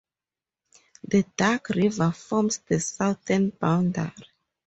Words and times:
The 1.03 1.23
Duck 1.37 1.69
River 1.69 2.11
forms 2.11 2.57
the 2.67 2.79
southern 2.79 3.51
boundary. 3.51 4.11